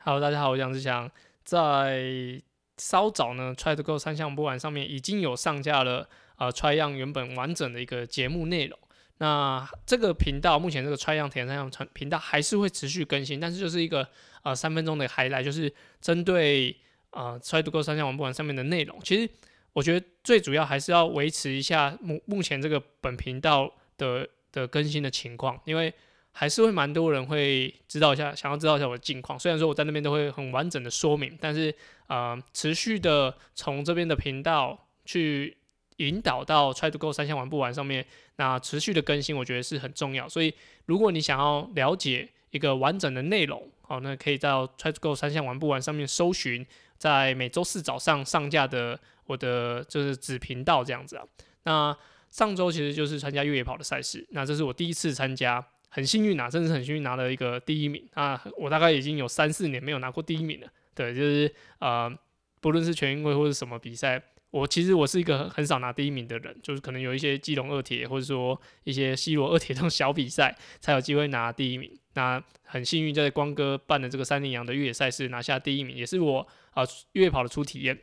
[0.00, 1.10] Hello，大家好，我是杨志祥。
[1.44, 2.40] 在
[2.76, 8.78] 稍早呢，Try to Go 三项不完上面已经有上架了呃 Try 样原本完整的一个节目内容。
[9.18, 14.08] 那这个频道目前这个 Try 样铁人三项频道还是会持续更新，但是就是一个
[14.44, 16.74] 呃三分钟的 highlight，就是针对
[17.10, 19.00] 呃 Try to Go 三项玩不完上面的内容。
[19.02, 19.28] 其实
[19.72, 25.92] 我觉得最主要还是要维持一下目目前这个本频道的的更新的情况，因为。
[26.32, 29.36] 还是会蛮多人会知道一下，想要知道一下我的近况。
[29.36, 31.74] 虽然说我在那边都会很完整的说明，但是
[32.06, 35.56] 呃，持续的从这边的频道去
[35.96, 40.28] 引导到 Try to Go 三项玩不完上面，那持续的更新，我觉得是很重要。
[40.28, 40.54] 所以
[40.86, 46.64] 如果你想要了解一个完整的内容，好，那可以到 Try to Go 三项玩不完上面搜寻，
[46.98, 51.24] 在每周四早上上架的我的就是子频道这样子啊。
[51.64, 51.96] 那
[52.30, 55.66] 上周其实就是参加越野跑的赛事，那这是我第一次参加。
[55.88, 58.42] 很幸运啊，真的是很幸运拿了一个第一名啊！
[58.56, 60.68] 我大概已经有三四年没有拿过第一名了。
[60.94, 62.12] 对，就是呃，
[62.60, 71.90] 不论是全运会或者什么比赛，我其实我是一个很少拿第一名的人，就是可能有一些基隆二铁或者说一些西罗二铁这种小比赛才有机会拿第一名。
[72.14, 77.98] 那很幸运在光哥办的这个三年阳的越野赛事拿下第一名，也是我啊、越野跑的初体验。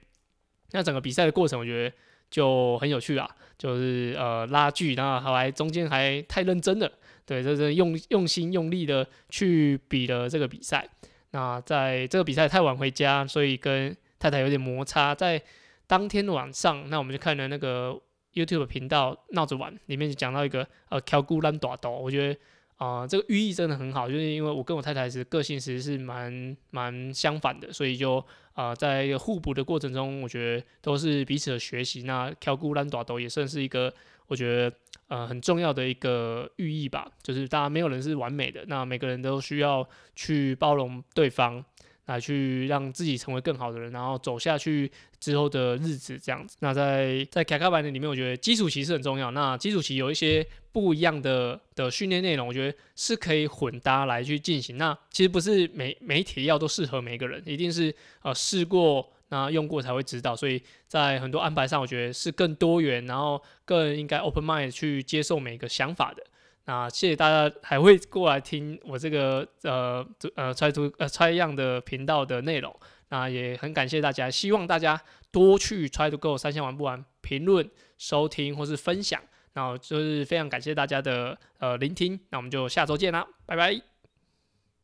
[0.71, 1.95] 那整个比赛的过程，我觉得
[2.29, 6.91] 就很有趣啊，就是呃拉锯，然后后来中间还太认真了。
[7.25, 10.87] 对，就是用用心用力的去比了这个比赛。
[11.31, 15.13] 那在这个比赛太晚回家，所以跟太太有点摩擦。
[15.15, 15.41] 在
[15.87, 17.99] 当天晚上，那我们就看了那个
[18.33, 22.39] YouTube 频道闹着玩，里面就讲到一个呃挑孤单大刀，我觉得
[22.77, 28.23] 啊、这个寓意真的很好，就是因为我跟我太太是个性其实是蛮蛮相反的，所以就
[28.53, 32.03] 啊、在一个互补的过程中，我觉得都是彼此的学习。
[32.03, 33.93] 那挑孤单大刀也算是一个。
[34.27, 34.75] 我觉得
[35.07, 41.63] 呃很重要的一个寓意吧，就是大家没有人是完美的，那每个人都需要去包容对方，
[42.05, 46.57] 来去让自己成为更好的人，然后走下去之后的日子这样子。
[46.59, 49.31] 那在在卡卡版的里面，我觉得基础期是很重要。
[49.31, 54.77] 那基础期有一些不一样的的训练内容，我觉得是可以混搭来去进行。
[54.77, 59.11] 那其实不是每每铁药都适合每个人，一定是呃试过。
[59.29, 66.23] 那用过才会知道，所以在很多安排上，我觉得是更多元，然后更应该 open mind 去接受每个想法的。
[66.65, 70.05] 那谢谢大家还会过来听我这个呃
[70.35, 72.75] 呃 try to 呃 try 样的频道的内容。
[73.09, 74.99] 那也很感谢大家，希望大家
[75.31, 79.21] 多去 try to go 三千玩不玩，评论、收听或是分享。
[79.53, 82.19] 那就是非常感谢大家的呃聆听。
[82.29, 83.94] 那我们就下周见啦，拜拜。